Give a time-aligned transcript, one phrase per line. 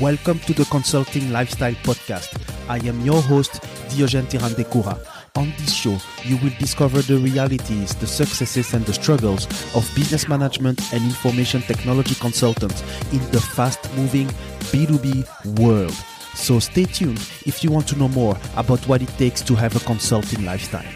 [0.00, 2.30] Welcome to the Consulting Lifestyle Podcast.
[2.68, 4.96] I am your host, Diogen Tirandekura.
[5.36, 10.28] On this show, you will discover the realities, the successes, and the struggles of business
[10.28, 12.80] management and information technology consultants
[13.12, 14.28] in the fast moving
[14.70, 15.94] B2B world.
[16.34, 19.74] So stay tuned if you want to know more about what it takes to have
[19.74, 20.86] a consulting lifestyle.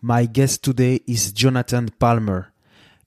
[0.00, 2.52] My guest today is Jonathan Palmer.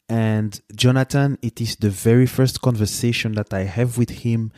[0.10, 4.52] And Jonathan, it is the very first conversation that I have with him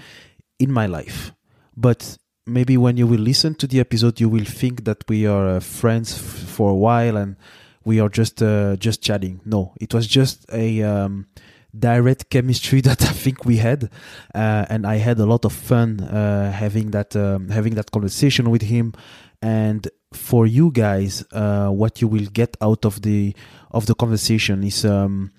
[0.59, 1.31] in my life.
[1.77, 5.48] But maybe when you will listen to the episode, you will think that we are
[5.48, 7.35] uh, friends for a while and
[7.84, 9.41] we are just uh, just chatting.
[9.45, 11.27] No, it was just a um,
[11.77, 13.90] direct chemistry that I think we had,
[14.34, 18.49] uh, and I had a lot of fun uh, having that um, having that conversation
[18.49, 18.93] with him.
[19.45, 23.35] And for you guys, uh, what you will get out of the
[23.70, 25.32] of the conversation is um,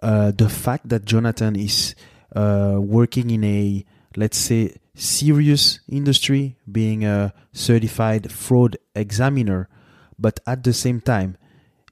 [0.00, 1.96] uh, the fact that Jonathan is
[2.36, 3.84] uh, working in a
[4.16, 9.68] let's say serious industry, being a certified fraud examiner,
[10.16, 11.36] but at the same time,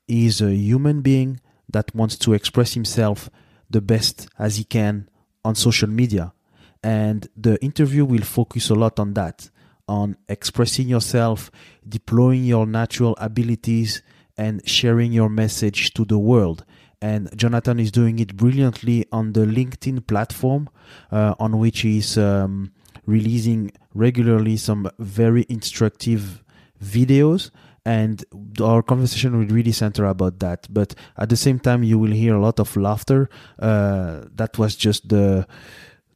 [0.06, 3.28] he is a human being that wants to express himself
[3.68, 5.08] the best as he can
[5.44, 6.32] on social media.
[6.80, 9.50] And the interview will focus a lot on that,
[9.88, 11.50] on expressing yourself,
[11.88, 14.02] deploying your natural abilities,
[14.36, 16.64] and sharing your message to the world.
[17.00, 20.70] And Jonathan is doing it brilliantly on the LinkedIn platform,
[21.10, 22.72] uh, on which he's um,
[23.06, 26.44] releasing regularly some very instructive
[26.82, 27.50] videos.
[27.84, 28.24] And
[28.62, 30.68] our conversation will really center about that.
[30.70, 33.28] But at the same time you will hear a lot of laughter.
[33.58, 35.46] Uh, that was just the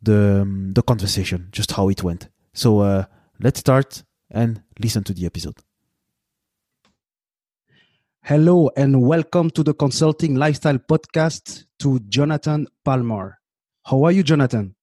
[0.01, 2.29] the um, the conversation just how it went.
[2.55, 3.07] So uh,
[3.41, 5.59] let's start and listen to the episode
[8.23, 13.39] hello and welcome to the consulting lifestyle podcast to jonathan palmer
[13.85, 14.75] how are you jonathan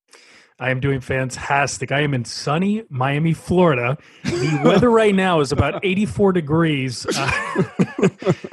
[0.60, 1.92] I am doing fantastic.
[1.92, 3.98] I am in sunny Miami, Florida.
[4.24, 7.64] The weather right now is about 84 degrees, uh,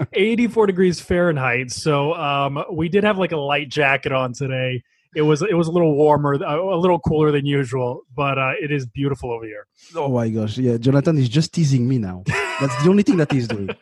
[0.14, 1.70] 84 degrees Fahrenheit.
[1.70, 4.82] So um, we did have like a light jacket on today.
[5.14, 8.70] It was it was a little warmer, a little cooler than usual, but uh, it
[8.70, 9.66] is beautiful over here.
[9.96, 10.56] Oh my gosh!
[10.58, 12.22] Yeah, Jonathan is just teasing me now.
[12.26, 13.70] That's the only thing that he's doing.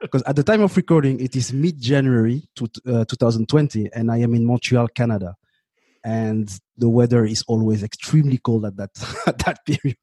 [0.00, 4.18] Because at the time of recording, it is mid January to, uh, 2020, and I
[4.18, 5.36] am in Montreal, Canada
[6.04, 8.90] and the weather is always extremely cold at that
[9.26, 9.96] at that period.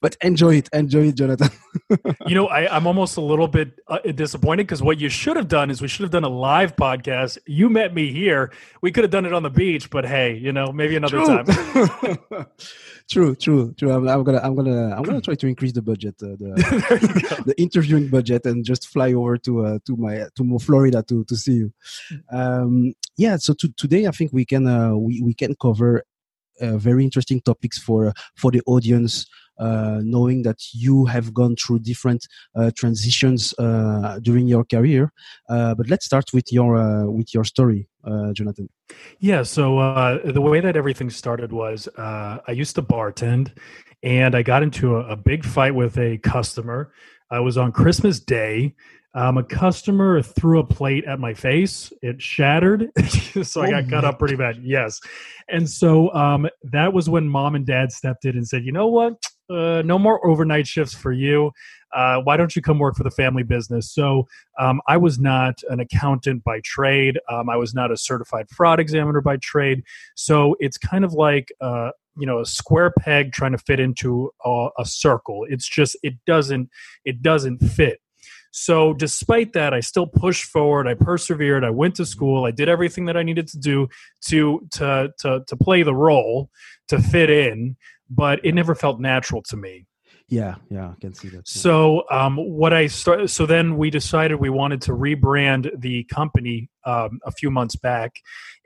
[0.00, 1.50] But enjoy it, enjoy it, Jonathan.
[2.26, 5.48] you know, I, am almost a little bit uh, disappointed because what you should have
[5.48, 7.38] done is we should have done a live podcast.
[7.46, 8.52] You met me here.
[8.80, 11.26] We could have done it on the beach, but hey, you know, maybe another true.
[11.26, 12.46] time.
[13.10, 13.90] true, true, true.
[13.90, 17.60] I'm, I'm, gonna, I'm gonna, I'm gonna try to increase the budget, uh, the, the
[17.60, 21.54] interviewing budget, and just fly over to uh, to my to Florida to to see
[21.54, 21.72] you.
[22.30, 23.36] Um, yeah.
[23.36, 26.04] So to, today, I think we can uh, we we can cover
[26.60, 29.26] very interesting topics for for the audience.
[29.60, 32.26] Uh, knowing that you have gone through different
[32.56, 35.12] uh, transitions uh, during your career,
[35.50, 37.86] uh, but let's start with your uh, with your story,
[38.32, 38.70] Jonathan.
[39.18, 39.42] Yeah.
[39.42, 43.52] So the way that everything started was I used to bartend,
[44.02, 46.90] and I got into a, a big fight with a customer.
[47.30, 48.74] I was on Christmas Day.
[49.12, 51.92] Um, a customer threw a plate at my face.
[52.00, 52.90] It shattered,
[53.42, 54.58] so I oh got cut up pretty bad.
[54.62, 55.00] Yes,
[55.48, 58.86] and so um, that was when mom and dad stepped in and said, "You know
[58.86, 59.14] what?
[59.48, 61.50] Uh, no more overnight shifts for you.
[61.92, 64.28] Uh, why don't you come work for the family business?" So
[64.60, 67.18] um, I was not an accountant by trade.
[67.28, 69.82] Um, I was not a certified fraud examiner by trade.
[70.14, 74.30] So it's kind of like uh, you know a square peg trying to fit into
[74.44, 75.46] a, a circle.
[75.48, 76.70] It's just it doesn't
[77.04, 77.98] it doesn't fit.
[78.52, 80.88] So, despite that, I still pushed forward.
[80.88, 81.64] I persevered.
[81.64, 82.44] I went to school.
[82.44, 83.88] I did everything that I needed to do
[84.28, 86.50] to to to to play the role,
[86.88, 87.76] to fit in.
[88.08, 89.86] But it never felt natural to me.
[90.30, 91.48] Yeah, yeah, I can see that.
[91.48, 96.70] So, um, what I started, so then we decided we wanted to rebrand the company
[96.86, 98.14] um, a few months back,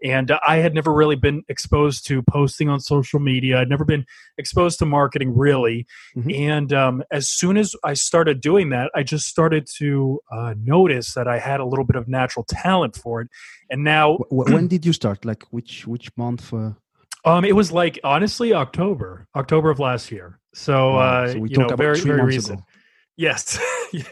[0.05, 3.59] and I had never really been exposed to posting on social media.
[3.59, 4.05] I'd never been
[4.37, 6.31] exposed to marketing really, mm-hmm.
[6.31, 11.15] and um, as soon as I started doing that, I just started to uh, notice
[11.15, 13.29] that I had a little bit of natural talent for it.
[13.71, 15.25] And now, when did you start?
[15.25, 16.53] Like which which month?
[16.53, 16.73] Uh...
[17.25, 20.39] Um, it was like honestly October, October of last year.
[20.55, 22.61] So, uh, so we you know, very very recent.
[22.61, 22.67] Ago.
[23.17, 23.59] Yes.
[23.93, 24.03] yeah.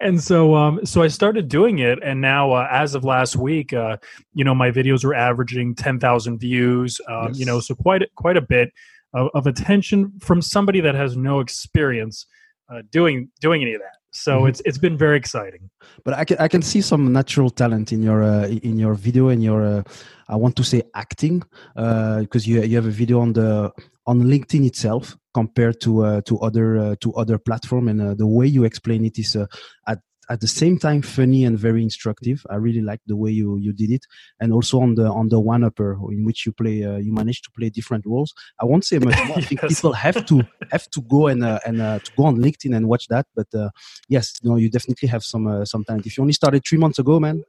[0.00, 3.74] And so, um, so I started doing it, and now, uh, as of last week,
[3.74, 3.98] uh,
[4.32, 7.00] you know, my videos were averaging ten thousand views.
[7.06, 7.38] Um, yes.
[7.38, 8.72] You know, so quite quite a bit
[9.12, 12.24] of, of, attention from somebody that has no experience
[12.72, 13.96] uh, doing doing any of that.
[14.12, 14.48] So mm-hmm.
[14.48, 15.68] it's it's been very exciting.
[16.04, 19.28] But I can I can see some natural talent in your uh, in your video
[19.28, 19.82] and your uh,
[20.30, 21.42] I want to say acting
[21.74, 23.72] because uh, you you have a video on the
[24.06, 28.26] on LinkedIn itself compared to uh, to other uh, to other platform and uh, the
[28.26, 29.46] way you explain it is uh,
[29.86, 29.98] at
[30.30, 32.46] at the same time funny and very instructive.
[32.48, 34.06] I really like the way you you did it,
[34.38, 37.42] and also on the on the one upper in which you play uh, you manage
[37.42, 38.32] to play different roles.
[38.60, 39.38] I won't say much more.
[39.38, 42.36] I think people have to have to go and uh, and uh, to go on
[42.36, 43.26] LinkedIn and watch that.
[43.34, 43.70] But uh,
[44.08, 46.06] yes, you know, you definitely have some uh, some talent.
[46.06, 47.42] If you only started three months ago, man.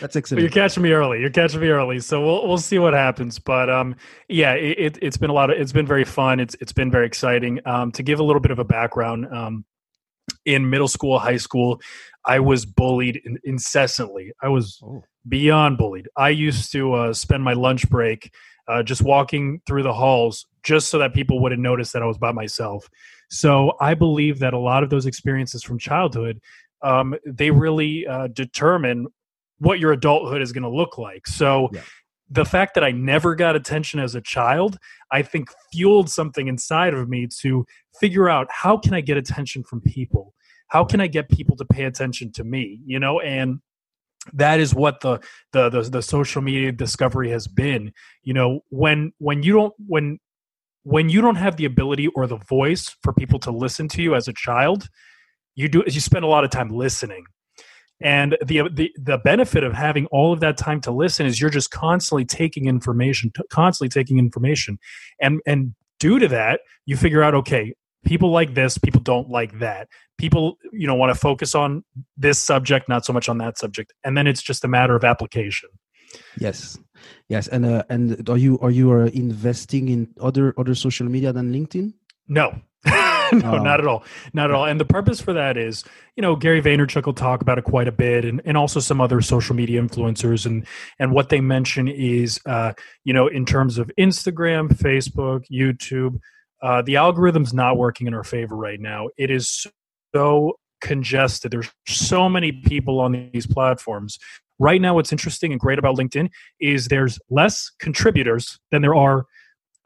[0.00, 0.40] That's excellent.
[0.42, 1.20] You're catching me early.
[1.20, 2.00] You're catching me early.
[2.00, 3.38] So we'll we'll see what happens.
[3.38, 3.94] But um,
[4.28, 6.40] yeah, it, it has been a lot of it's been very fun.
[6.40, 7.60] It's it's been very exciting.
[7.66, 9.64] Um, to give a little bit of a background, um,
[10.44, 11.80] in middle school, high school,
[12.24, 14.32] I was bullied in, incessantly.
[14.42, 15.02] I was oh.
[15.28, 16.08] beyond bullied.
[16.16, 18.32] I used to uh, spend my lunch break
[18.68, 22.18] uh, just walking through the halls just so that people wouldn't notice that I was
[22.18, 22.88] by myself.
[23.30, 26.40] So I believe that a lot of those experiences from childhood
[26.82, 29.06] um, they really uh, determine
[29.58, 31.26] what your adulthood is going to look like.
[31.26, 31.82] So yeah.
[32.30, 34.78] the fact that I never got attention as a child,
[35.10, 37.64] I think fueled something inside of me to
[37.98, 40.34] figure out how can I get attention from people?
[40.68, 42.80] How can I get people to pay attention to me?
[42.84, 43.60] You know, and
[44.32, 45.20] that is what the,
[45.52, 47.92] the the the, social media discovery has been.
[48.22, 50.18] You know, when when you don't when
[50.84, 54.14] when you don't have the ability or the voice for people to listen to you
[54.14, 54.88] as a child,
[55.54, 57.24] you do you spend a lot of time listening.
[58.00, 61.50] And the, the the benefit of having all of that time to listen is you're
[61.50, 64.78] just constantly taking information constantly taking information.
[65.20, 69.60] And and due to that you figure out okay people like this people don't like
[69.60, 69.88] that.
[70.18, 71.84] People you know want to focus on
[72.16, 73.92] this subject not so much on that subject.
[74.02, 75.68] And then it's just a matter of application.
[76.38, 76.78] Yes.
[77.28, 81.32] Yes and uh, and are you are you uh, investing in other other social media
[81.32, 81.92] than linkedin?
[82.26, 82.60] No
[83.42, 83.62] no, oh.
[83.62, 84.04] not at all.
[84.32, 84.66] Not at all.
[84.66, 85.84] And the purpose for that is,
[86.16, 89.00] you know, Gary Vaynerchuk will talk about it quite a bit, and, and also some
[89.00, 90.44] other social media influencers.
[90.46, 90.66] And
[90.98, 92.72] and what they mention is, uh,
[93.04, 96.20] you know, in terms of Instagram, Facebook, YouTube,
[96.62, 99.08] uh, the algorithm's not working in our favor right now.
[99.16, 99.66] It is
[100.14, 101.50] so congested.
[101.50, 104.18] There's so many people on these platforms.
[104.58, 106.28] Right now, what's interesting and great about LinkedIn
[106.60, 109.24] is there's less contributors than there are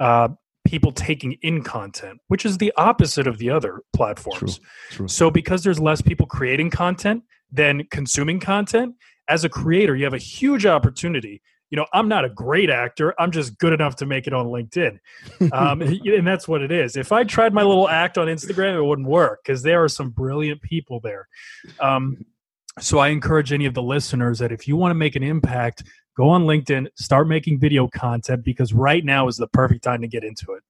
[0.01, 0.29] uh,
[0.67, 4.59] people taking in content, which is the opposite of the other platforms.
[4.59, 5.09] True, true.
[5.09, 8.95] So because there's less people creating content than consuming content,
[9.29, 11.41] as a creator, you have a huge opportunity.
[11.71, 13.15] You know, I'm not a great actor.
[13.19, 14.99] I'm just good enough to make it on LinkedIn.
[15.53, 16.97] Um, and that's what it is.
[16.97, 20.11] If I tried my little act on Instagram, it wouldn't work because there are some
[20.11, 21.29] brilliant people there.
[21.81, 22.25] Um,
[22.81, 25.85] so I encourage any of the listeners that if you want to make an impact,
[26.17, 30.09] go on LinkedIn, start making video content because right now is the perfect time to
[30.09, 30.63] get into it.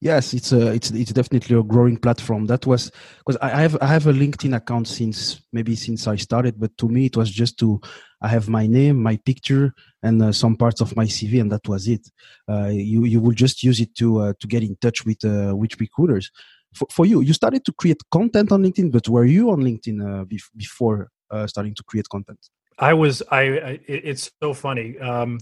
[0.00, 2.46] Yes, it's a it's it's definitely a growing platform.
[2.46, 6.58] That was because I have I have a LinkedIn account since maybe since I started,
[6.58, 7.80] but to me it was just to
[8.20, 11.66] I have my name, my picture, and uh, some parts of my CV, and that
[11.68, 12.10] was it.
[12.48, 15.54] Uh, you you will just use it to uh, to get in touch with uh,
[15.56, 16.30] with recruiters.
[16.74, 19.98] For, for you, you started to create content on LinkedIn, but were you on LinkedIn
[20.02, 20.24] uh,
[20.56, 22.40] before uh, starting to create content?
[22.78, 24.98] I was I, I it's so funny.
[24.98, 25.38] Um,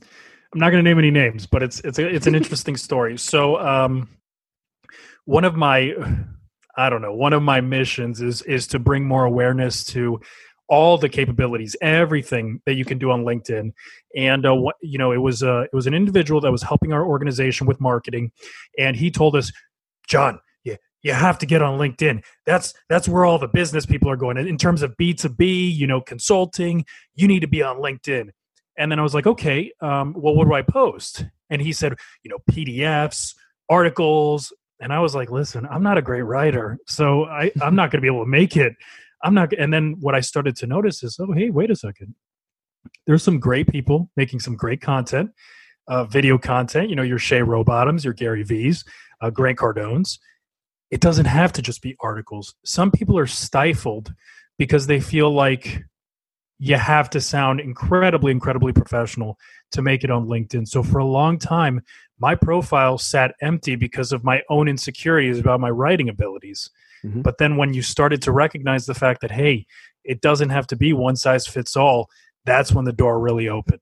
[0.52, 3.16] I'm not going to name any names, but it's it's a, it's an interesting story.
[3.16, 4.08] So um,
[5.24, 5.94] one of my
[6.76, 10.20] I don't know one of my missions is is to bring more awareness to
[10.68, 13.72] all the capabilities, everything that you can do on LinkedIn.
[14.16, 16.92] And uh, what, you know, it was uh, it was an individual that was helping
[16.92, 18.32] our organization with marketing,
[18.78, 19.52] and he told us,
[20.06, 20.40] John,
[21.02, 22.22] you have to get on linkedin.
[22.46, 24.36] That's that's where all the business people are going.
[24.36, 28.30] In terms of b2b you know consulting you need to be on linkedin.
[28.78, 31.24] And then i was like okay um, well what do i post?
[31.50, 33.34] And he said you know pdfs
[33.68, 34.52] articles.
[34.80, 37.98] And i was like listen i'm not a great writer so I, i'm not going
[37.98, 38.74] to be able to make it.
[39.24, 42.14] I'm not and then what i started to notice is oh hey wait a second.
[43.06, 45.30] There's some great people making some great content
[45.88, 48.84] uh, video content you know your shay rowbottoms your gary v's
[49.20, 50.18] uh, grant cardones
[50.92, 52.54] it doesn't have to just be articles.
[52.66, 54.12] Some people are stifled
[54.58, 55.82] because they feel like
[56.58, 59.38] you have to sound incredibly, incredibly professional
[59.72, 60.68] to make it on LinkedIn.
[60.68, 61.80] So for a long time,
[62.20, 66.70] my profile sat empty because of my own insecurities about my writing abilities.
[67.02, 67.22] Mm-hmm.
[67.22, 69.66] But then when you started to recognize the fact that, hey,
[70.04, 72.10] it doesn't have to be one size fits all,
[72.44, 73.80] that's when the door really opened.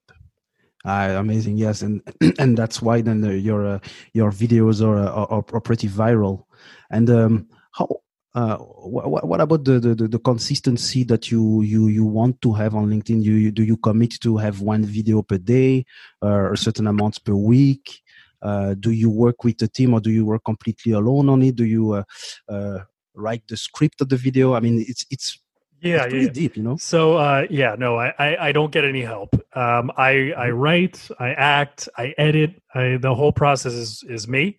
[0.83, 2.01] Uh, amazing, yes, and
[2.39, 3.79] and that's why then the, your uh,
[4.13, 6.45] your videos are, are, are pretty viral.
[6.91, 7.87] And um, how
[8.33, 12.75] uh, what, what, about the, the, the consistency that you you you want to have
[12.75, 13.23] on LinkedIn?
[13.23, 15.85] You, you do you commit to have one video per day
[16.21, 18.01] or a certain amount per week?
[18.41, 21.55] Uh, do you work with a team or do you work completely alone on it?
[21.55, 22.03] Do you uh,
[22.49, 22.79] uh,
[23.13, 24.53] write the script of the video?
[24.53, 25.40] I mean, it's it's
[25.81, 26.29] yeah, pretty yeah.
[26.29, 26.77] deep, you know.
[26.77, 29.35] So uh, yeah, no, I, I, I don't get any help.
[29.55, 30.57] Um, I I Mm-hmm.
[30.57, 32.61] write, I act, I edit.
[32.75, 34.57] I, the whole process is is me.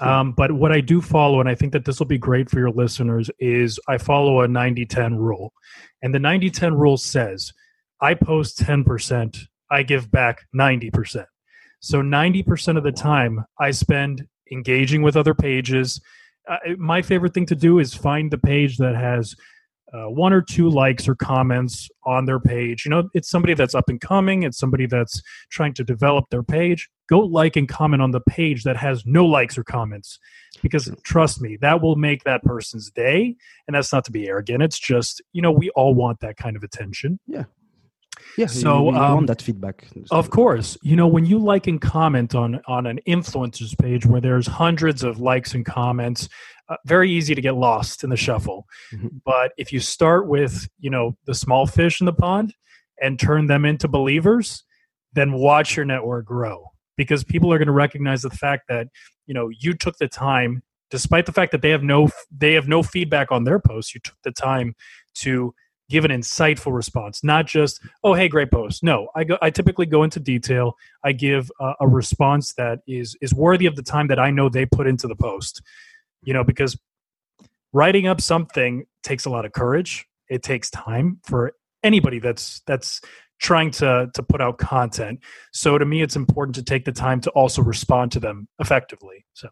[0.00, 2.58] Um, but what I do follow, and I think that this will be great for
[2.60, 5.52] your listeners, is I follow a 90-10 rule,
[6.02, 7.52] and the 90-10 rule says
[8.00, 9.38] I post ten percent,
[9.70, 11.26] I give back ninety percent.
[11.80, 16.00] So ninety percent of the time, I spend engaging with other pages.
[16.48, 19.34] Uh, my favorite thing to do is find the page that has
[19.92, 22.84] uh, one or two likes or comments on their page.
[22.84, 25.20] You know, it's somebody that's up and coming, it's somebody that's
[25.50, 26.88] trying to develop their page.
[27.08, 30.18] Go like and comment on the page that has no likes or comments
[30.62, 33.36] because trust me, that will make that person's day.
[33.66, 34.62] And that's not to be arrogant.
[34.62, 37.18] It's just, you know, we all want that kind of attention.
[37.26, 37.44] Yeah,
[38.36, 39.86] Yes, so, you, you um, want that feedback.
[40.10, 44.20] Of course, you know when you like and comment on on an influencer's page where
[44.20, 46.28] there's hundreds of likes and comments,
[46.68, 48.66] uh, very easy to get lost in the shuffle.
[48.92, 49.20] Mhm.
[49.24, 52.54] But if you start with you know the small fish in the pond
[53.02, 54.64] and turn them into believers,
[55.12, 58.88] then watch your network grow because people are going to recognize the fact that
[59.26, 62.68] you know you took the time, despite the fact that they have no they have
[62.68, 64.74] no feedback on their posts, you took the time
[65.14, 65.54] to
[65.90, 68.82] give an insightful response, not just oh hey great post.
[68.82, 70.76] No i go i typically go into detail.
[71.04, 74.48] I give a, a response that is is worthy of the time that i know
[74.48, 75.60] they put into the post
[76.22, 76.78] you know because
[77.72, 80.06] writing up something takes a lot of courage.
[80.28, 83.00] It takes time for anybody that's that's
[83.40, 85.20] trying to to put out content.
[85.52, 89.24] So to me it's important to take the time to also respond to them effectively
[89.34, 89.48] so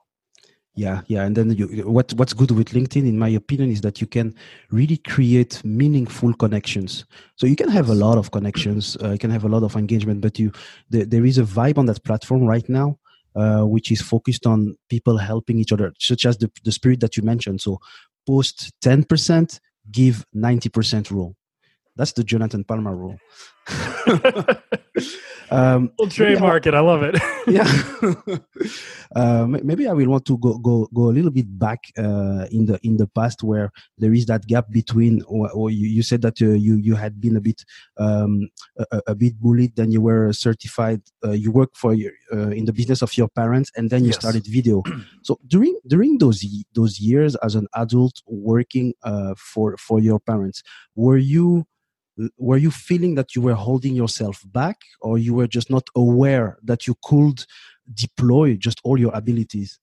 [0.74, 4.00] Yeah, yeah, and then you, what what's good with LinkedIn, in my opinion, is that
[4.00, 4.32] you can
[4.70, 7.04] really create meaningful connections.
[7.34, 9.74] So you can have a lot of connections, uh, you can have a lot of
[9.74, 10.52] engagement, but you
[10.90, 12.96] the, there is a vibe on that platform right now,
[13.34, 17.16] uh, which is focused on people helping each other, such as the the spirit that
[17.16, 17.60] you mentioned.
[17.60, 17.80] So
[18.24, 19.58] post ten percent,
[19.90, 21.34] give ninety percent rule.
[21.96, 23.18] That's the Jonathan Palmer rule.
[25.50, 26.74] um, we'll trademark it.
[26.74, 27.16] I love it.
[27.48, 27.64] Yeah.
[29.16, 32.66] Uh, maybe i will want to go go go a little bit back uh, in
[32.66, 36.20] the in the past where there is that gap between or, or you, you said
[36.20, 37.64] that uh, you you had been a bit
[37.96, 42.50] um, a, a- bit bullied then you were certified uh, you work for your, uh,
[42.50, 44.16] in the business of your parents and then you Yes.
[44.16, 44.82] started video.
[45.22, 50.62] So during during those those years as an adult working uh, for for your parents
[50.94, 51.64] were you
[52.36, 56.58] were you feeling that you were holding yourself back or you were just not aware
[56.62, 57.44] that you could
[57.94, 59.78] deploy just all your abilities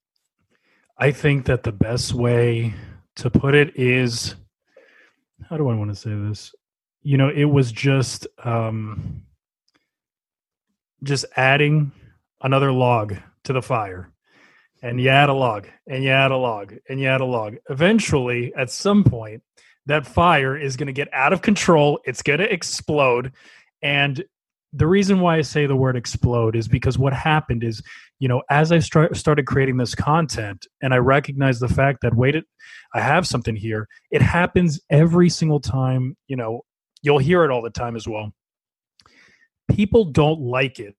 [0.97, 2.73] I think that the best way
[3.15, 4.35] to put it is
[5.49, 6.55] how do I want to say this?
[7.01, 9.23] You know, it was just um
[11.03, 11.91] just adding
[12.41, 14.09] another log to the fire.
[14.81, 17.55] And you add a log, and you add a log, and you add a log.
[17.69, 19.41] Eventually, at some point,
[19.85, 21.99] that fire is going to get out of control.
[22.05, 23.33] It's going to explode.
[23.81, 24.23] And
[24.73, 27.81] the reason why I say the word explode is because what happened is
[28.19, 32.15] you know, as I start, started creating this content and I recognized the fact that,
[32.15, 32.45] wait, it,
[32.93, 36.61] I have something here, it happens every single time, you know,
[37.01, 38.31] you'll hear it all the time as well.
[39.69, 40.95] People don't like it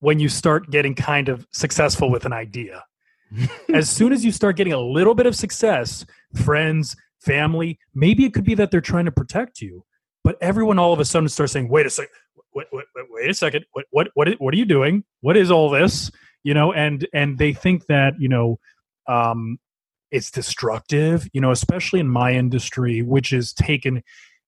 [0.00, 2.82] when you start getting kind of successful with an idea.
[3.74, 6.04] as soon as you start getting a little bit of success,
[6.34, 9.84] friends, family, maybe it could be that they're trying to protect you,
[10.24, 12.12] but everyone all of a sudden starts saying, wait a second,
[12.54, 15.04] wait, wait, wait, a second, what, what, what, what are you doing?
[15.20, 16.10] What is all this?
[16.44, 18.58] You know, and, and they think that, you know,
[19.06, 19.58] um,
[20.10, 24.02] it's destructive, you know, especially in my industry, which is taken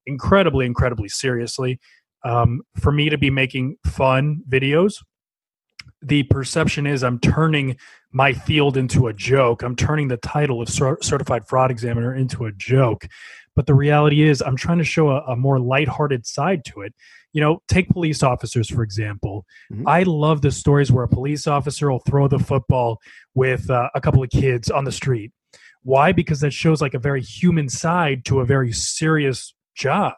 [0.06, 1.80] incredibly, incredibly seriously.
[2.24, 5.02] Um, for me to be making fun videos,
[6.02, 7.76] the perception is I'm turning
[8.14, 9.62] my field into a joke.
[9.62, 13.08] I'm turning the title of cer- certified fraud examiner into a joke.
[13.56, 16.94] But the reality is, I'm trying to show a, a more lighthearted side to it.
[17.32, 19.44] You know, take police officers, for example.
[19.72, 19.82] Mhm.
[19.86, 23.00] I love the stories where a police officer will throw the football
[23.34, 25.32] with uh, a couple of kids on the street.
[25.82, 26.12] Why?
[26.12, 30.14] Because that shows like a very human side to a very serious job.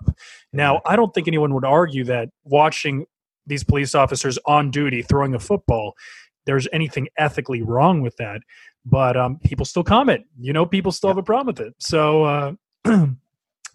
[0.52, 3.06] Now, I don't think anyone would argue that watching
[3.46, 5.94] these police officers on duty throwing a football,
[6.46, 8.40] there's anything ethically wrong with that.
[8.84, 10.24] But um, people still comment.
[10.38, 11.74] You know, people still have a problem with it.
[11.78, 12.52] So uh,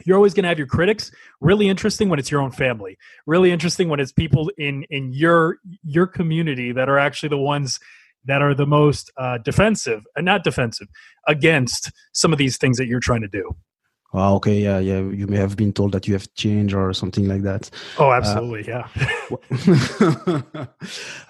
[0.06, 1.12] you're always going to have your critics.
[1.42, 2.98] Really interesting when it's your own family.
[3.26, 7.80] Really interesting when it's people in in your your community that are actually the ones
[8.26, 10.88] that are the most uh, defensive and not defensive
[11.28, 13.56] against some of these things that you're trying to do.
[14.14, 15.00] Oh, okay, yeah, yeah.
[15.00, 17.70] You may have been told that you have changed or something like that.
[17.98, 20.42] Oh, absolutely, uh, yeah.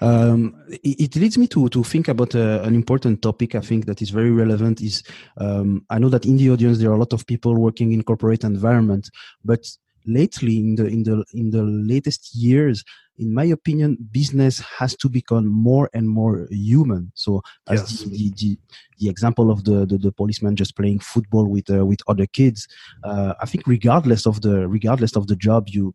[0.00, 3.54] um, it, it, leads me to to think about uh, an important topic.
[3.54, 4.80] I think that is very relevant.
[4.80, 5.04] Is
[5.36, 8.02] um, I know that in the audience there are a lot of people working in
[8.02, 9.10] corporate environment,
[9.44, 9.64] but
[10.06, 12.84] lately in the in the in the latest years
[13.18, 18.00] in my opinion business has to become more and more human so as yes.
[18.00, 18.58] the, the, the,
[19.00, 22.66] the, example of the, the, the policeman just playing football with uh, with other kids
[23.04, 25.94] uh, i think regardless of the regardless of the job you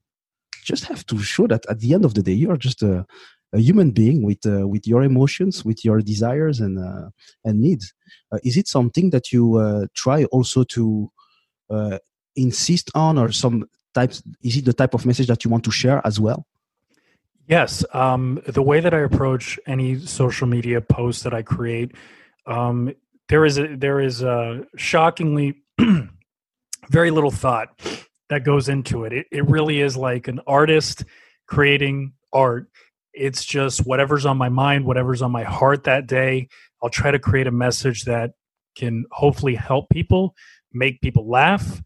[0.64, 3.06] just have to show that at the end of the day you are just a,
[3.54, 7.10] a human being with uh, with your emotions with your desires and uh,
[7.46, 7.94] and needs
[8.32, 11.10] uh, is it something that you uh, try also to
[12.36, 13.68] insist on or some
[14.00, 16.40] types is it the type of message that you want to share as well
[17.48, 21.90] yes um, the way that i approach any social media post that i create
[22.46, 22.78] um,
[23.30, 25.50] there is a there is a shockingly
[26.90, 27.70] very little thought
[28.30, 29.14] that goes into it.
[29.14, 31.04] it it really is like an artist
[31.48, 32.68] creating art
[33.14, 36.48] it's just whatever's on my mind whatever's on my heart that day
[36.82, 38.32] i'll try to create a message that
[38.76, 40.36] can hopefully help people
[40.74, 41.82] make people laugh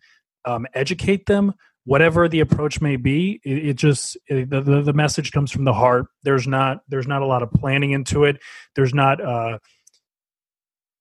[0.46, 1.54] um, educate them
[1.86, 5.74] whatever the approach may be it, it just it, the, the, message comes from the
[5.74, 6.06] heart.
[6.24, 8.38] There's not there's not a lot of planning into it.
[8.76, 9.60] There's not uh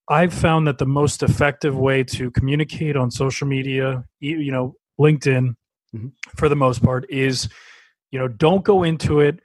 [0.09, 5.55] i've found that the most effective way to communicate on social media you know linkedin
[5.95, 6.09] mm-hmm.
[6.35, 7.49] for the most part is
[8.11, 9.39] you know don't go into it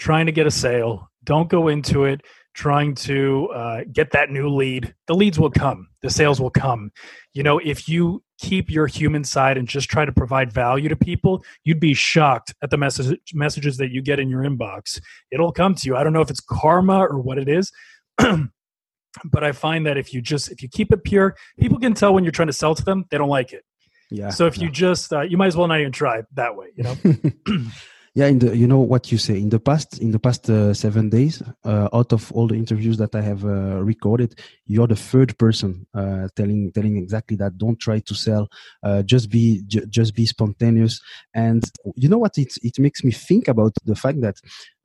[0.00, 1.08] trying to get a sale.
[1.22, 2.22] Don't go into it
[2.54, 4.92] trying to uh, get that new lead.
[5.06, 5.86] The leads will come.
[6.02, 6.90] The sales will come.
[7.34, 10.96] You know if you keep your human side and just try to provide value to
[10.96, 15.00] people, you'd be shocked at the message, messages that you get in your inbox.
[15.30, 15.96] It'll come to you.
[15.96, 17.70] I don't know if it's karma or what it is.
[18.18, 22.14] but I find that if you just if you keep it pure, people can tell
[22.14, 23.64] when you're trying to sell to them, they don't like it.
[24.10, 24.30] Yeah.
[24.30, 24.64] So if yeah.
[24.64, 26.96] you just uh, you might as well not even try that way, you know.
[28.14, 29.38] yeah in the you know what you say.
[29.38, 32.96] In the past in the past uh, seven days uh, out of all the interviews
[32.98, 37.78] that i have uh, recorded you're the third person uh, telling telling exactly that don't
[37.78, 38.48] try to sell
[38.82, 41.00] uh, just be j- just be spontaneous.
[41.34, 41.62] And
[41.94, 42.36] you know what?
[42.38, 44.36] It it makes me think about the fact that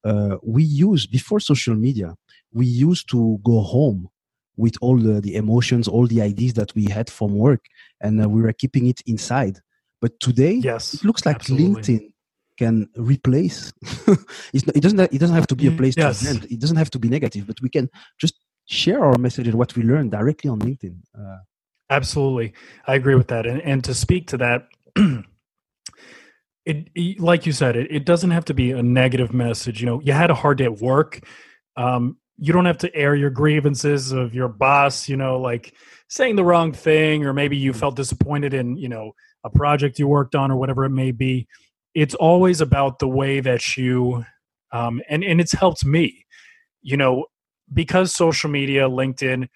[0.03, 2.15] uh, we use before social media
[2.53, 4.07] we used to go home
[4.55, 7.65] with all the, the emotions all the ideas that we had from work
[7.99, 9.59] and we were keeping it inside.
[9.99, 11.81] But today yes it looks like absolutely.
[11.81, 12.14] linkedin
[12.57, 13.73] can replace
[14.53, 16.19] it doesn't it doesn't have to be a mm, place yes.
[16.19, 16.51] to vent.
[16.51, 17.89] It doesn't have to be negative but we can
[18.19, 21.37] just share our message and what we learn directly on linkedin uh,
[21.89, 22.53] absolutely.
[22.87, 23.45] I agree with that.
[23.45, 24.67] And, and to speak to that
[26.65, 29.81] it, it, like you said it, it doesn't have to be a negative message.
[29.81, 31.21] You know you had a hard day at work.
[31.77, 35.73] Um, you don't have to air your grievances of your boss you know like
[36.09, 39.13] saying the wrong thing or maybe you felt disappointed in you know
[39.45, 41.47] a project you worked on or whatever it may be
[41.95, 44.23] it's always about the way that you
[44.71, 46.25] um, and and it's helped me
[46.81, 47.25] you know
[47.73, 49.47] because social media linkedin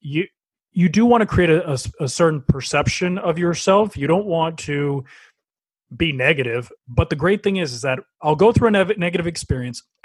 [0.00, 0.26] you
[0.72, 3.96] you do want to create a, a, a certain perception of yourself.
[3.96, 5.04] You don't want to
[5.96, 9.26] be negative but the great thing is is that i'll go through a ne- negative
[9.26, 9.82] experience.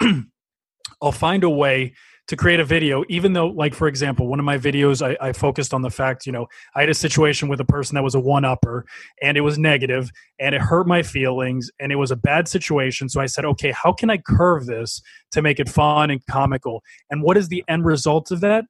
[1.02, 1.94] I'll find a way
[2.28, 5.32] to create a video, even though, like, for example, one of my videos, I, I
[5.32, 8.14] focused on the fact, you know, I had a situation with a person that was
[8.14, 8.84] a one upper
[9.22, 10.10] and it was negative
[10.40, 13.08] and it hurt my feelings and it was a bad situation.
[13.08, 15.00] So I said, okay, how can I curve this
[15.32, 16.82] to make it fun and comical?
[17.10, 18.64] And what is the end result of that?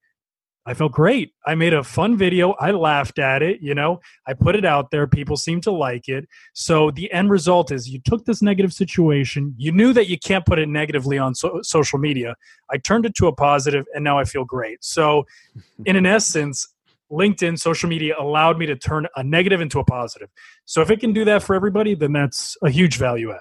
[0.67, 1.33] I felt great.
[1.47, 2.53] I made a fun video.
[2.59, 3.61] I laughed at it.
[3.63, 5.07] You know, I put it out there.
[5.07, 6.29] People seem to like it.
[6.55, 9.55] So the end result is you took this negative situation.
[9.57, 12.35] You knew that you can't put it negatively on so- social media.
[12.69, 14.85] I turned it to a positive, and now I feel great.
[14.85, 15.25] So,
[15.87, 16.67] in an essence,
[17.13, 20.29] LinkedIn, social media allowed me to turn a negative into a positive.
[20.65, 23.39] So if it can do that for everybody, then that's a huge value add.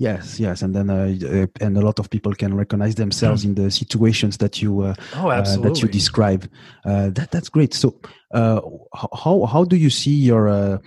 [0.00, 3.54] Yes, yes, and then uh, uh, and a lot of people can recognize themselves in
[3.54, 6.48] the situations that you uh, oh, uh, that you describe.
[6.86, 7.74] Uh, that that's great.
[7.74, 8.00] So,
[8.32, 8.62] uh,
[8.94, 10.80] how how do you see your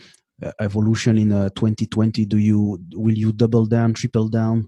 [0.59, 2.25] evolution in 2020?
[2.25, 4.67] Do you will you double down, triple down,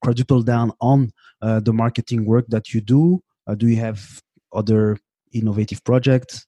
[0.00, 3.20] quadruple down on the marketing work that you do?
[3.56, 4.96] do you have other
[5.32, 6.46] innovative projects?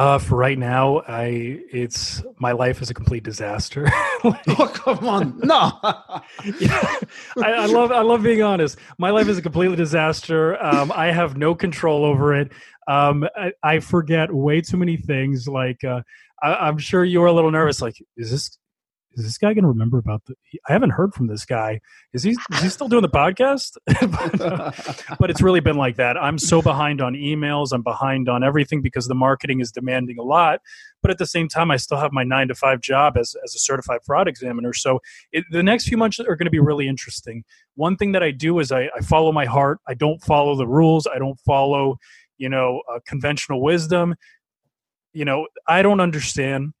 [0.00, 3.84] Uh, for right now, I it's my life is a complete disaster.
[4.24, 5.72] like, oh come on, no.
[6.58, 6.94] yeah,
[7.36, 8.78] I, I, love I love being honest.
[8.96, 10.56] My life is a complete disaster.
[10.64, 12.50] Um, I have no control over it.
[12.88, 15.46] Um, I, I, forget way too many things.
[15.46, 16.00] Like uh,
[16.42, 17.82] I, am sure you're a little nervous.
[17.82, 18.58] Like, is this
[19.14, 20.34] is this guy going to remember about the?
[20.68, 21.80] I haven't heard from this guy.
[22.12, 23.76] Is he is he still doing the podcast?
[23.86, 24.72] but, uh,
[25.18, 26.16] but, it's really been like that.
[26.16, 27.72] I'm so behind on emails.
[27.72, 30.60] I'm behind on everything because the marketing is demanding a lot.
[31.02, 33.54] But at the same time, I still have my nine to five job as as
[33.54, 34.72] a certified fraud examiner.
[34.72, 35.00] So
[35.32, 37.42] it, the next few months are going to be really interesting.
[37.74, 39.78] One thing that I do is I, I follow my heart.
[39.88, 41.06] I don't follow the rules.
[41.06, 41.98] I don't follow
[42.38, 44.14] you know uh, conventional wisdom.
[45.12, 46.74] You know I don't understand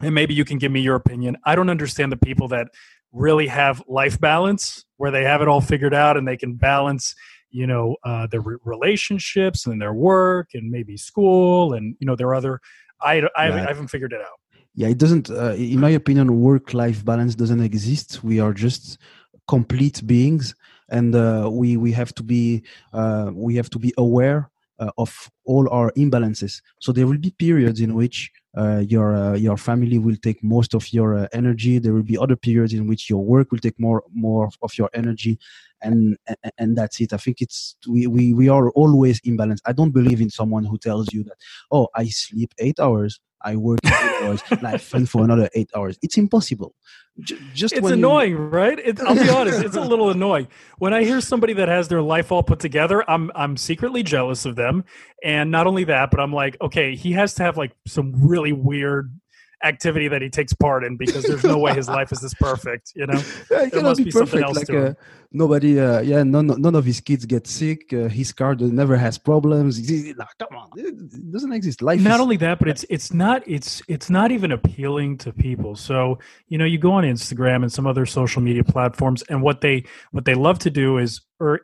[0.00, 1.36] and maybe you can give me your opinion.
[1.44, 2.68] I don't understand the people that
[3.12, 7.14] really have life balance where they have it all figured out and they can balance
[7.50, 12.16] you know uh, their re- relationships and their work and maybe school and you know
[12.16, 12.60] their other
[13.00, 14.38] i, I, I haven't figured it out.
[14.74, 18.24] Yeah it doesn't uh, in my opinion work life balance doesn't exist.
[18.24, 18.98] We are just
[19.46, 20.54] complete beings
[20.88, 25.30] and uh, we we have to be uh, we have to be aware uh, of
[25.44, 26.60] all our imbalances.
[26.80, 30.74] So there will be periods in which uh, your uh, your family will take most
[30.74, 31.78] of your uh, energy.
[31.78, 34.90] There will be other periods in which your work will take more more of your
[34.94, 35.38] energy,
[35.82, 37.12] and and, and that's it.
[37.12, 39.62] I think it's we, we we are always imbalanced.
[39.66, 41.36] I don't believe in someone who tells you that
[41.70, 45.98] oh I sleep eight hours, I work eight hours, and fun for another eight hours.
[46.02, 46.74] It's impossible.
[47.20, 48.38] J- just it's annoying, you...
[48.38, 48.78] right?
[48.78, 52.02] It, I'll be honest, it's a little annoying when I hear somebody that has their
[52.02, 53.08] life all put together.
[53.08, 54.84] I'm I'm secretly jealous of them,
[55.22, 58.52] and not only that, but I'm like, okay, he has to have like some really
[58.52, 59.18] weird
[59.64, 62.92] activity that he takes part in because there's no way his life is this perfect.
[62.94, 64.94] You know, yeah, there must be, be something else like, to uh,
[65.36, 67.92] Nobody, uh, yeah, none, none of his kids get sick.
[67.92, 69.80] Uh, his car never has problems.
[70.16, 71.82] Nah, come on, it doesn't exist.
[71.82, 72.00] Life.
[72.00, 75.74] Not is, only that, but it's it's not it's it's not even appealing to people.
[75.74, 79.60] So you know, you go on Instagram and some other social media platforms, and what
[79.60, 81.60] they what they love to do is, or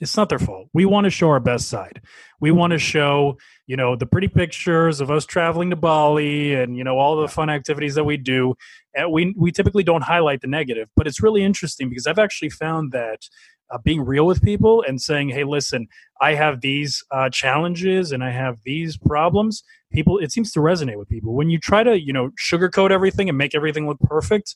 [0.00, 0.68] it's not their fault.
[0.72, 2.00] We want to show our best side.
[2.40, 6.76] We want to show you know the pretty pictures of us traveling to Bali and
[6.76, 8.54] you know all the fun activities that we do.
[8.94, 12.50] And we we typically don't highlight the negative, but it's really interesting because I've actually
[12.50, 13.28] found that
[13.70, 15.88] uh, being real with people and saying, "Hey, listen,
[16.20, 19.62] I have these uh, challenges and I have these problems."
[19.92, 21.34] People, it seems to resonate with people.
[21.34, 24.54] When you try to, you know, sugarcoat everything and make everything look perfect,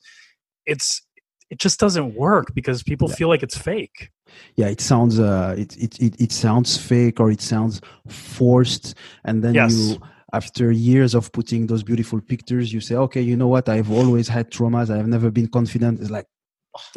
[0.66, 1.02] it's
[1.52, 3.14] it just doesn't work because people yeah.
[3.16, 4.10] feel like it's fake.
[4.56, 8.94] Yeah it sounds uh it, it it it sounds fake or it sounds forced.
[9.26, 9.72] And then yes.
[9.74, 9.98] you
[10.32, 13.68] after years of putting those beautiful pictures you say okay you know what?
[13.68, 14.88] I've always had traumas.
[14.88, 16.00] I've never been confident.
[16.00, 16.26] It's like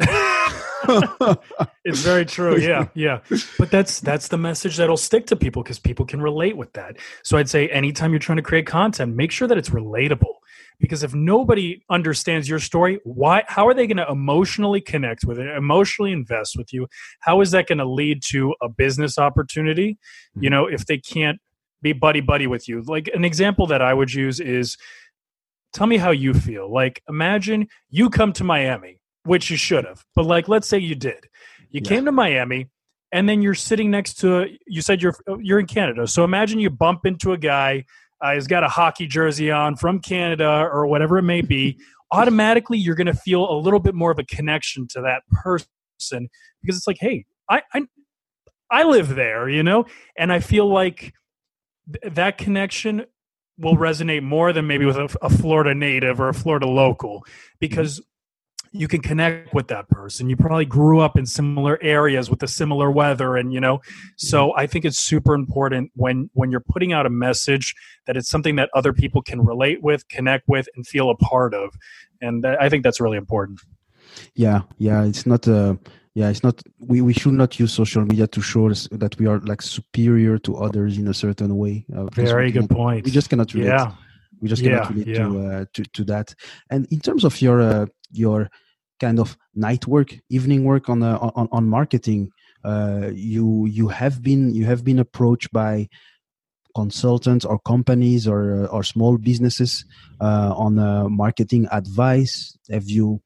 [1.84, 2.56] it's very true.
[2.70, 3.18] Yeah yeah.
[3.58, 6.96] But that's that's the message that'll stick to people because people can relate with that.
[7.24, 10.36] So i'd say anytime you're trying to create content make sure that it's relatable
[10.78, 15.38] because if nobody understands your story why how are they going to emotionally connect with
[15.38, 16.86] it emotionally invest with you?
[17.20, 19.92] How is that going to lead to a business opportunity?
[19.92, 20.44] Mm-hmm.
[20.44, 21.38] you know if they can't
[21.82, 22.82] be buddy buddy with you.
[22.82, 24.76] Like an example that i would use is
[25.72, 26.72] tell me how you feel.
[26.72, 30.94] Like imagine you come to miami which you should have but like let's say you
[30.94, 31.24] did.
[31.70, 31.88] You yeah.
[31.88, 32.70] came to miami
[33.12, 36.06] and then you're sitting next to you said you're you're in canada.
[36.06, 37.84] So imagine you bump into a guy
[38.20, 41.78] uh, he's got a hockey jersey on from Canada or whatever it may be,
[42.12, 46.28] automatically you're going to feel a little bit more of a connection to that person
[46.62, 47.82] because it's like, hey, I, I,
[48.70, 51.12] I live there, you know, and I feel like
[51.92, 53.06] th- that connection
[53.58, 57.24] will resonate more than maybe with a, a Florida native or a Florida local
[57.58, 58.02] because
[58.72, 60.28] you can connect with that person.
[60.28, 63.80] You probably grew up in similar areas with the similar weather and you know
[64.16, 64.60] so mm-hmm.
[64.60, 67.74] i think it's super important when when you're putting out a message
[68.06, 71.54] that it's something that other people can relate with connect with and feel a part
[71.54, 71.74] of.
[72.20, 73.60] And i think that's really important.
[74.34, 75.74] Yeah yeah it's not uh
[76.14, 79.26] yeah it's not we, we should not use social media to show us that we
[79.26, 81.84] are like superior to others in a certain way.
[81.94, 83.68] Uh, very good point we just cannot relate.
[83.68, 83.92] Yeah
[84.40, 85.28] we just cannot yeah, relate yeah.
[85.28, 86.34] to, uh, to to that
[86.70, 88.48] and in terms of your uh, your
[89.00, 92.30] kind of night work, evening work on uh, on, on marketing.
[92.64, 95.88] Uh, you you have been you have been approached by
[96.74, 99.84] consultants or companies or uh, or small businesses
[100.20, 102.56] uh, on uh, marketing advice.
[102.70, 103.22] Have you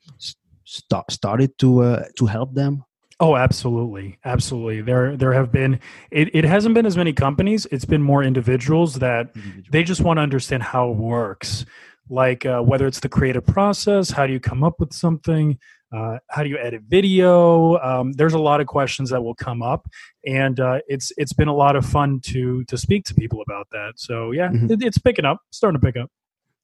[0.65, 2.85] st- started to uh, to help them?
[3.21, 4.81] Oh, absolutely, absolutely.
[4.81, 5.79] There, there have been.
[6.11, 7.67] It, it hasn't been as many companies.
[7.71, 9.35] It's been more individuals that
[9.71, 11.67] they just want to understand how it works
[12.11, 15.57] like uh, whether it's the creative process, how do you come up with something,
[15.95, 17.79] uh, how do you edit video?
[17.79, 19.89] Um, there's a lot of questions that will come up,
[20.27, 23.69] and uh, it's it's been a lot of fun to to speak to people about
[23.71, 23.93] that.
[23.97, 24.73] So yeah, mm-hmm.
[24.73, 26.11] it, it's picking up, starting to pick up.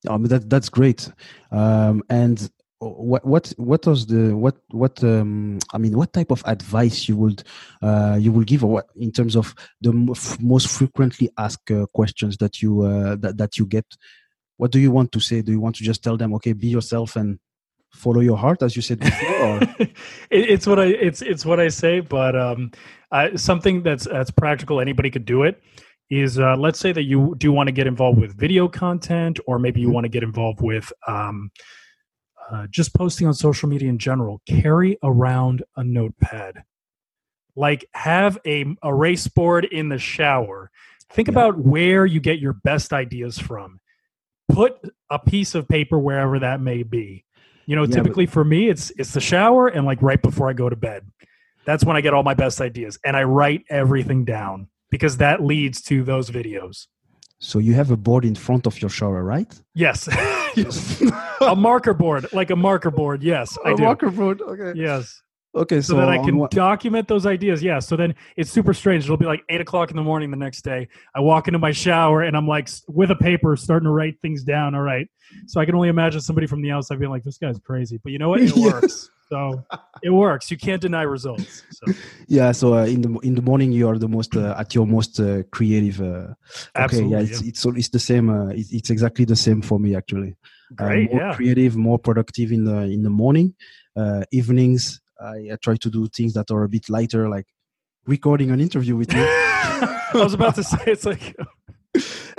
[0.08, 1.10] Um, that that's great.
[1.50, 6.42] Um, and what what what was the what what um, I mean what type of
[6.46, 7.42] advice you would
[7.82, 9.92] uh, you will give or what in terms of the
[10.40, 13.86] most frequently asked uh, questions that you uh, that that you get
[14.58, 16.68] what do you want to say do you want to just tell them okay be
[16.68, 17.38] yourself and
[17.96, 19.36] follow your heart, as you said before?
[19.42, 19.62] Or?
[19.80, 19.90] it,
[20.30, 22.70] it's what I it's it's what I say, but um,
[23.10, 24.80] I, something that's that's practical.
[24.80, 25.60] Anybody could do it.
[26.08, 29.58] Is uh, let's say that you do want to get involved with video content, or
[29.58, 31.50] maybe you want to get involved with um,
[32.50, 34.40] uh, just posting on social media in general.
[34.46, 36.62] Carry around a notepad.
[37.54, 40.70] Like have a erase board in the shower.
[41.10, 41.32] Think Yeah.
[41.32, 43.80] about where you get your best ideas from.
[44.48, 44.78] Put
[45.10, 47.24] a piece of paper wherever that may be.
[47.66, 50.48] You know, Yeah, but- typically for me, it's it's the shower and like right before
[50.48, 51.06] I go to bed.
[51.64, 55.42] That's when I get all my best ideas, and I write everything down because that
[55.42, 56.86] leads to those videos.
[57.38, 59.52] So you have a board in front of your shower, right?
[59.74, 60.08] Yes,
[61.40, 63.22] a marker board, like a marker board.
[63.22, 63.82] Yes, I a do.
[63.82, 64.40] marker board.
[64.40, 64.78] Okay.
[64.78, 65.22] Yes,
[65.56, 65.80] Okay.
[65.80, 67.62] so, So, that I can one- document those ideas.
[67.62, 67.78] Yeah.
[67.78, 69.04] So then it's super strange.
[69.04, 70.88] It'll be like eight o'clock in the morning the next day.
[71.14, 74.44] I walk into my shower and I'm like with a paper starting to write things
[74.44, 74.74] down.
[74.74, 75.08] All right.
[75.46, 78.12] So I can only imagine somebody from the outside being like, "This guy's crazy," but
[78.12, 78.40] you know what?
[78.42, 78.64] It Yeah.
[78.72, 79.10] works.
[79.28, 79.64] So
[80.04, 80.52] it works.
[80.52, 81.64] You can't deny results.
[81.72, 81.92] So
[82.28, 82.52] yeah.
[82.52, 85.18] So uh, in the in the morning, you are the most uh, at your most
[85.18, 86.00] uh, creative.
[86.00, 86.34] Uh, okay.
[86.76, 87.12] absolutely.
[87.16, 87.22] Yeah.
[87.22, 88.30] It's it's all- it's the same.
[88.30, 90.36] Uh, it's, it's exactly the same for me actually.
[90.78, 91.12] Uh, Great.
[91.12, 91.34] more yeah.
[91.34, 93.54] creative, more productive in the in the morning.
[93.96, 97.46] Uh, evenings, I, I try to do things that are a bit lighter, like
[98.06, 99.22] recording an interview with you.
[99.26, 101.36] I was about to say it's like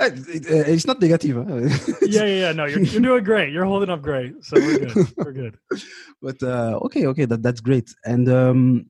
[0.00, 1.36] Uh, it- it's not negative.
[1.36, 1.94] Huh?
[2.02, 2.52] yeah, yeah, yeah.
[2.52, 3.52] No, you're, you're doing great.
[3.52, 4.44] You're holding up great.
[4.44, 5.08] So we're good.
[5.16, 5.58] We're good.
[6.22, 7.92] but uh, okay, okay, that that's great.
[8.04, 8.86] And um,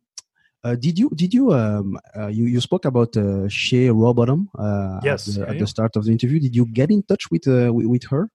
[0.63, 5.01] uh, did you did you um, uh, you you spoke about uh, Shay Rowbottom uh,
[5.03, 6.39] Yes, at, the, at the start of the interview?
[6.39, 8.29] Did you get in touch with uh, with, with her?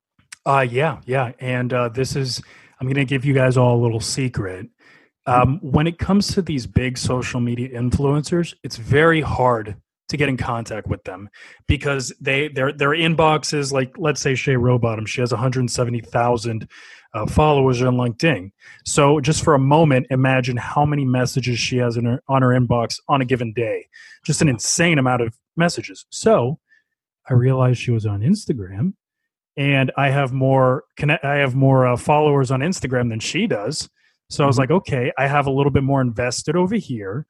[0.43, 1.33] Uh, yeah, yeah.
[1.39, 2.41] And uh, this is,
[2.81, 4.67] I'm going to give you guys all a little secret.
[5.25, 9.77] Um, when it comes to these big social media influencers, it's very hard
[10.09, 11.29] to get in contact with them
[11.67, 16.67] because they their their inboxes like let's say Shay Rowbottom, she has 170,000
[17.13, 18.51] uh, followers on LinkedIn.
[18.85, 22.49] So just for a moment, imagine how many messages she has in her on her
[22.49, 23.87] inbox on a given day.
[24.25, 26.05] Just an insane amount of messages.
[26.09, 26.59] So
[27.29, 28.93] I realized she was on Instagram
[29.55, 33.89] and I have more I have more uh, followers on Instagram than she does.
[34.33, 34.59] So I was Mhm.
[34.59, 37.27] like, okay, I have a little bit more invested over here,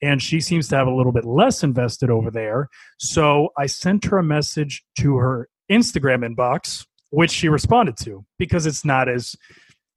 [0.00, 2.68] and she seems to have a little bit less invested over there.
[2.98, 8.64] So I sent her a message to her Instagram inbox, which she responded to because
[8.64, 9.34] it's not as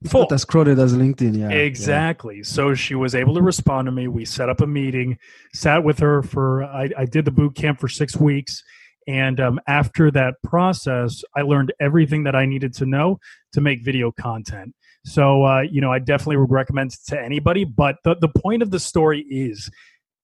[0.08, 0.22] full.
[0.22, 1.38] Not as crowded as LinkedIn.
[1.38, 2.42] Yeah, Exactly.
[2.42, 4.08] So she was able to respond to me.
[4.08, 5.18] We set up a meeting,
[5.54, 8.64] sat with her for, I, I did the boot camp for six weeks.
[9.06, 13.18] And um, after that process, I learned everything that I needed to know
[13.52, 14.74] to make video content.
[15.04, 17.64] So, uh, you know, I definitely would recommend it to anybody.
[17.64, 19.70] But the, the point of the story is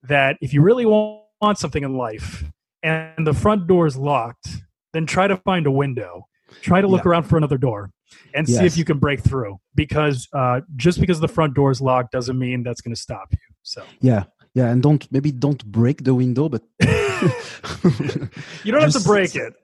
[0.05, 1.23] that if you really want,
[1.55, 2.45] something in life
[2.83, 4.49] and the front door is locked,
[4.95, 6.27] then try to find a window.
[6.63, 7.91] Try to look around for another door
[8.35, 11.83] and see if you can break through because uh, just because the front door is
[11.83, 14.71] locked doesn't mean that's going to stop you so yeah, yeah.
[14.71, 19.55] And don't maybe don't break the window, but you don't have to break it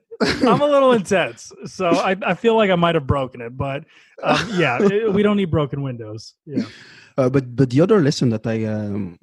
[0.49, 3.83] i'm a little intense so i, I feel like i might have broken it but
[4.23, 6.65] um, yeah it- we don't need broken windows yeah
[7.15, 9.17] Uh, but but the other lesson that I um,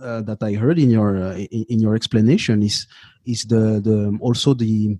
[0.00, 2.86] uh, that I heard in your uh, in, in your explanation is
[3.26, 4.96] is the the also the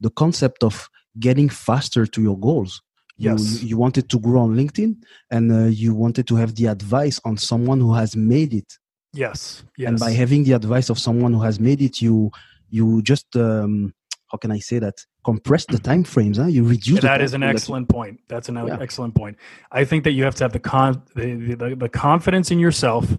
[0.00, 0.88] the concept of
[1.26, 2.80] getting faster to your goals.
[3.18, 3.42] You, Yes.
[3.62, 4.92] you, you wanted to grow on LinkedIn,
[5.30, 8.70] and uh, you wanted to have the advice on someone who has made it.
[9.12, 12.30] yes yes And by having the advice of someone who has made it, you
[12.76, 13.92] you just um,
[14.34, 14.94] how can I say that
[15.24, 16.38] compress the time frames.
[16.38, 16.46] Huh?
[16.46, 16.96] You reduce.
[16.96, 18.18] the that is an that excellent point.
[18.28, 18.78] That's an Yeah.
[18.80, 19.36] excellent point.
[19.70, 23.16] I think that you have to have the con the, the, the confidence in yourself,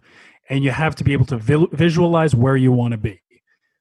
[0.49, 3.21] and you have to be able to vi- visualize where you want to be.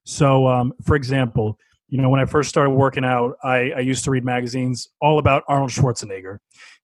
[0.05, 4.05] So, um, for example, you know, when I first started working out, I, I used
[4.05, 6.38] to read magazines all about Arnold Schwarzenegger,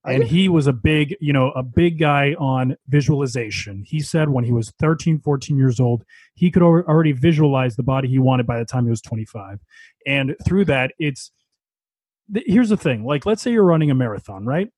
[0.05, 3.85] and he was a big, you know, a big guy on visualization.
[3.87, 8.09] He said when he was 13, 14 years old, he could already visualize the body
[8.09, 9.59] he wanted by the time he was 25.
[10.07, 11.33] And through that, it's
[12.47, 14.69] here's the thing like let's say you're running a marathon right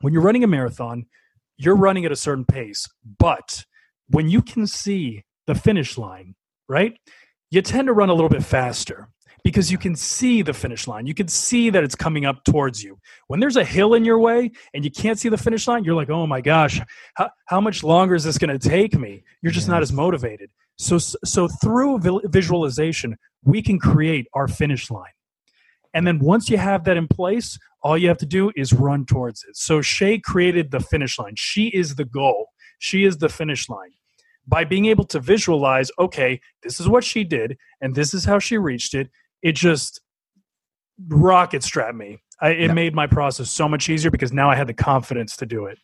[0.00, 1.06] when you're running a marathon
[1.56, 3.64] you're running at a certain pace but
[4.08, 6.34] when you can see the finish line
[6.68, 6.98] right
[7.50, 9.08] you tend to run a little bit faster
[9.48, 12.82] because you can see the finish line you can see that it's coming up towards
[12.84, 15.84] you when there's a hill in your way and you can't see the finish line
[15.84, 16.80] you're like oh my gosh
[17.14, 20.50] how, how much longer is this going to take me you're just not as motivated
[20.76, 25.12] so so through visualization we can create our finish line
[25.94, 29.06] and then once you have that in place, all you have to do is run
[29.06, 29.56] towards it.
[29.56, 31.34] So Shay created the finish line.
[31.36, 32.50] She is the goal.
[32.78, 33.92] She is the finish line.
[34.46, 38.38] By being able to visualize, okay, this is what she did and this is how
[38.38, 39.10] she reached it,
[39.42, 40.00] it just
[41.08, 42.18] rocket strapped me.
[42.40, 42.72] I, it Yeah.
[42.72, 45.78] made my process so much easier because now I had the confidence to do it.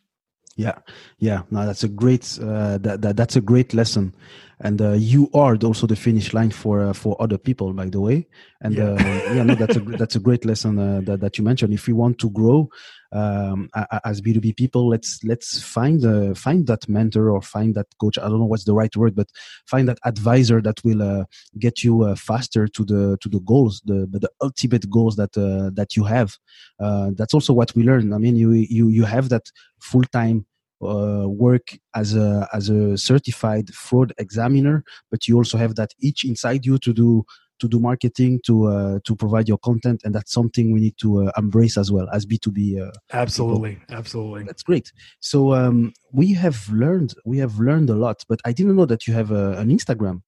[0.57, 0.79] Yeah,
[1.19, 1.43] yeah.
[1.51, 4.15] No, that's a great uh, that, that that's a great lesson,
[4.61, 8.01] and uh, you are also the finish line for uh, for other people, by the
[8.01, 8.29] way.
[8.61, 8.91] And Yeah.
[8.91, 11.73] uh, yeah, no, that's a that's a great lesson uh, that that you mentioned.
[11.75, 12.69] If we want to grow
[13.15, 13.71] um,
[14.05, 17.87] as B two B people, let's let's find uh, find that mentor or find that
[18.01, 18.19] coach.
[18.19, 19.29] I don't know what's the right word, but
[19.67, 21.25] find that advisor that will uh,
[21.59, 25.71] get you uh, faster to the to the goals, the the ultimate goals that uh,
[25.75, 26.37] that you have.
[26.81, 28.13] Uh, that's also what we learn.
[28.13, 29.47] I mean, you you you have that
[29.81, 30.47] full time
[30.83, 36.25] uh, work as a as a certified fraud examiner, but you also have that itch
[36.25, 37.25] inside you to do
[37.61, 41.29] to do marketing to uh, to provide your content, and that's something we need to
[41.29, 42.81] uh, embrace as well as B two B.
[42.81, 44.45] uh, Absolutely, absolutely.
[44.45, 44.93] That's great.
[45.21, 49.07] So um, we have learned we have learned a lot, but I didn't know that
[49.07, 50.23] you have a, an Instagram.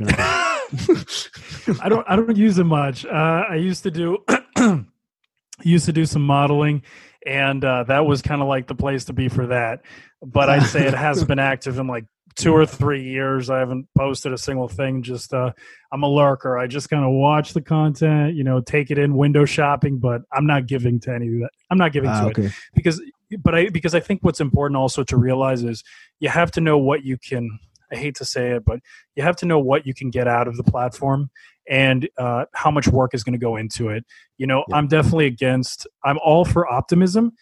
[0.00, 3.04] I don't I don't use it much.
[3.04, 4.18] Uh, I used to do
[5.62, 6.82] used to do some modeling,
[7.26, 9.82] and uh, that was kind of like the place to be for that.
[10.24, 13.50] But I'd say it hasn't been active in like two or three years.
[13.50, 15.02] I haven't posted a single thing.
[15.02, 15.52] Just uh,
[15.92, 16.58] I'm a lurker.
[16.58, 19.98] I just kind of watch the content, you know, take it in, window shopping.
[19.98, 21.50] But I'm not giving to any of that.
[21.70, 22.50] I'm not giving Ah, to it okay.
[22.74, 23.00] because
[23.42, 25.82] but I because I think what's important also to realize is
[26.20, 27.58] you have to know what you can.
[27.90, 28.80] I hate to say it, but
[29.16, 31.30] you have to know what you can get out of the platform
[31.68, 34.04] and uh, how much work is going to go into it.
[34.38, 34.76] You know, Yeah.
[34.76, 35.86] I'm definitely against.
[36.02, 37.32] I'm all for optimism,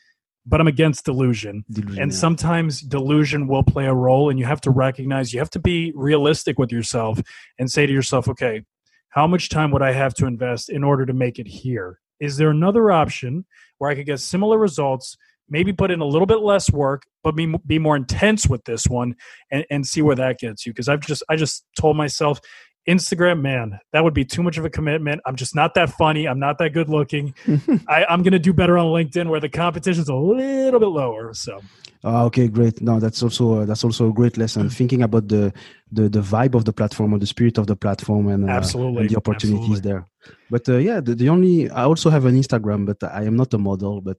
[0.46, 1.64] but I'm against delusion.
[1.70, 2.18] Delusion, And yeah.
[2.18, 5.33] sometimes delusion will play a role, and you have to recognize.
[5.33, 7.20] You have to be realistic with yourself
[7.59, 8.62] and say to yourself, "Okay,
[9.11, 11.98] how much time would I have to invest in order to make it here?
[12.20, 13.44] Is there another option
[13.79, 15.16] where I could get similar results,
[15.48, 18.87] maybe put in a little bit less work, but be, be more intense with this
[18.87, 19.16] one
[19.50, 20.72] and, and see where that gets you?
[20.72, 22.40] Because I've just I just told myself,
[22.88, 25.21] Instagram, man, that would be too much of a commitment.
[25.27, 26.27] I'm just not that funny.
[26.27, 27.35] I'm not that good looking.
[27.88, 31.35] I, I'm going to do better on LinkedIn where the competition's a little bit lower.
[31.35, 31.61] So
[32.03, 32.81] Ah, okay, great.
[32.81, 34.71] No, that's also uh, that's also a great lesson.
[34.71, 35.53] Thinking about the,
[35.93, 39.03] the the vibe of the platform or the spirit of the platform and, uh, Absolutely.
[39.03, 39.91] and the opportunities Absolutely.
[39.91, 40.07] there.
[40.51, 43.53] But uh, yeah, the, the only I also have an Instagram, but I am not
[43.53, 44.01] a model.
[44.01, 44.17] But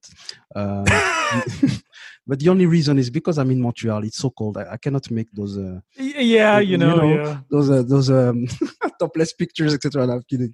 [0.55, 0.83] uh,
[2.27, 4.03] but the only reason is because I'm in Montreal.
[4.03, 4.57] It's so cold.
[4.57, 8.11] I, I cannot make those uh, yeah, you You know, know, yeah, those uh, those
[8.11, 8.45] um,
[8.99, 10.07] topless pictures, etc.
[10.07, 10.53] I'm kidding.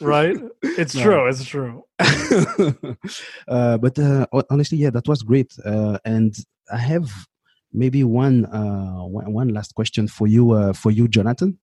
[0.00, 0.36] right.
[0.62, 1.02] It's No.
[1.02, 1.28] true.
[1.28, 1.84] It's true.
[3.48, 5.52] uh, but uh, honestly, yeah, that was great.
[5.64, 6.34] Uh, and
[6.70, 7.10] I have
[7.72, 11.58] maybe one, uh, one one last question for you, uh, for you, Jonathan.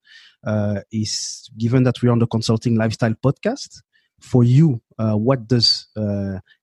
[0.45, 3.81] Uh, is given that we're on the consulting lifestyle podcast,
[4.19, 5.87] for you, what does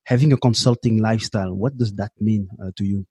[0.04, 1.54] having a consulting lifestyle?
[1.54, 3.06] What does that mean to you?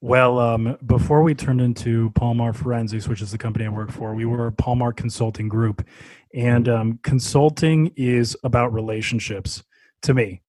[0.00, 4.14] Well, um, before we turned into Palmar Forensics, which is the company I work for,
[4.14, 5.86] we were a Palmar Consulting Group.
[6.34, 9.62] And um, consulting is about relationships
[10.02, 10.42] to me.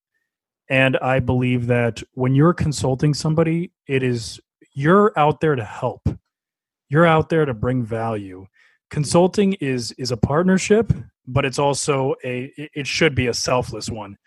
[0.69, 4.39] And I believe that when you're consulting somebody, it is
[4.73, 6.07] you're out there to help.
[6.89, 8.47] You're out there to bring value.
[8.89, 10.91] Consulting is is a partnership,
[11.27, 14.17] but it's also a it- should be a selfless one.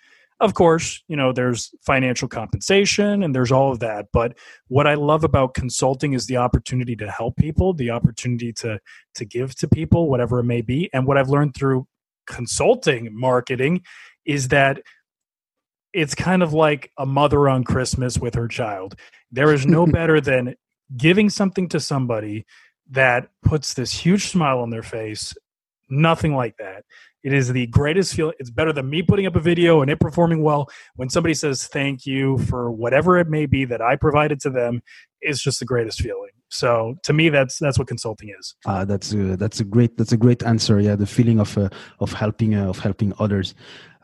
[0.41, 4.37] Of course, you know, there's financial compensation and there's all of that, but
[4.69, 8.79] what I love about consulting is the opportunity to help people, the opportunity to
[9.15, 10.91] to give to people, whatever it may be.
[10.93, 11.87] And what I've learned through
[12.27, 13.83] consulting marketing
[14.25, 14.81] is that
[15.95, 18.97] it's kind of like a mother on Christmas with her child.
[19.31, 20.57] There is no better than
[20.97, 22.45] giving something to somebody
[22.91, 25.35] that puts this huge smile on their face.
[25.89, 26.85] Nothing like that.
[27.25, 28.35] It is the greatest feeling.
[28.39, 30.69] It's better than me putting up a video and it performing well.
[30.97, 34.83] When somebody says thank you for whatever it may be that I provided to them,
[35.23, 36.31] it's just the greatest feeling.
[36.55, 38.55] So to me, that's that's what consulting is.
[38.65, 40.79] Uh, that's a, that's a great that's a great answer.
[40.79, 43.55] Yeah, the feeling of uh, of helping uh, of helping others.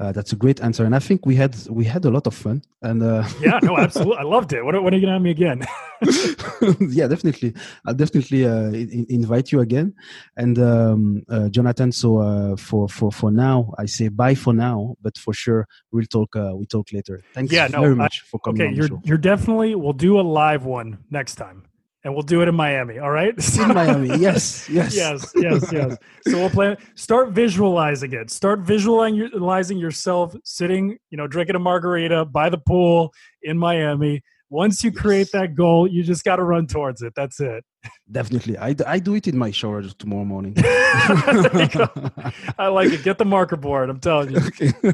[0.01, 2.35] Uh, that's a great answer, and I think we had we had a lot of
[2.35, 2.63] fun.
[2.83, 4.17] And uh, Yeah, no, absolutely.
[4.17, 4.65] I loved it.
[4.65, 5.63] When, when are you gonna have me again?
[6.81, 7.55] yeah, definitely.
[7.87, 9.95] I'll definitely uh, in, invite you again.
[10.37, 14.95] And um, uh, Jonathan, so uh, for for for now, I say bye for now.
[15.03, 16.35] But for sure, we'll talk.
[16.35, 17.21] Uh, we talk later.
[17.35, 19.75] Thanks Yeah, no, very I- much for coming Okay, you're you're definitely.
[19.75, 21.65] We'll do a live one next time,
[22.03, 22.99] and we'll do it in Miami.
[22.99, 23.35] All right.
[23.59, 24.09] in Miami.
[24.19, 25.97] Yes, yes, yes, yes, yes.
[26.29, 26.77] So we'll plan.
[26.95, 28.31] Start visualizing it.
[28.31, 34.23] Start visualizing yourself sitting, you know, drinking a margarita by the pool in Miami.
[34.51, 37.15] Once you create that goal, you just got to run towards it.
[37.15, 37.65] That's it.
[38.11, 38.59] Definitely.
[38.59, 40.57] I, I do it in my shower tomorrow morning.
[40.91, 41.89] There you go.
[42.59, 43.05] I like it.
[43.05, 43.89] Get the marker board.
[43.89, 44.39] I'm telling you.
[44.39, 44.73] okay.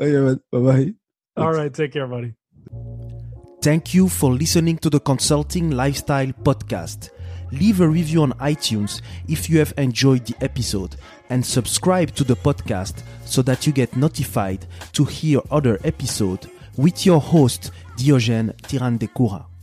[0.00, 0.94] okay bye bye.
[1.36, 1.72] All right.
[1.72, 2.34] Take care, buddy.
[3.62, 7.10] Thank you for listening to the Consulting Lifestyle Podcast.
[7.52, 10.96] Leave a review on iTunes if you have enjoyed the episode
[11.30, 16.48] and subscribe to the podcast so that you get notified to hear other episodes
[16.78, 19.55] with your host Diogène Tirandekura.